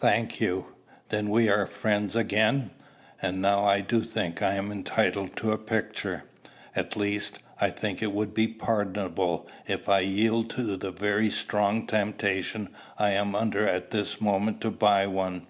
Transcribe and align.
"Thank 0.00 0.40
you. 0.40 0.68
Then 1.10 1.28
we 1.28 1.50
are 1.50 1.66
friends 1.66 2.16
again. 2.16 2.70
And 3.20 3.42
now 3.42 3.66
I 3.66 3.82
do 3.82 4.00
think 4.04 4.40
I 4.40 4.54
am 4.54 4.72
entitled 4.72 5.36
to 5.36 5.52
a 5.52 5.58
picture, 5.58 6.24
at 6.74 6.96
least, 6.96 7.40
I 7.60 7.68
think 7.68 8.00
it 8.02 8.14
will 8.14 8.24
be 8.24 8.48
pardonable 8.48 9.46
if 9.66 9.86
I 9.86 10.00
yield 10.00 10.48
to 10.52 10.78
the 10.78 10.92
very 10.92 11.28
strong 11.28 11.86
temptation 11.86 12.70
I 12.98 13.10
am 13.10 13.34
under 13.34 13.68
at 13.68 13.90
this 13.90 14.18
moment 14.18 14.62
to 14.62 14.70
buy 14.70 15.06
one. 15.08 15.46